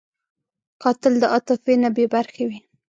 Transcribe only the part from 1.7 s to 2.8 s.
نه بېبرخې وي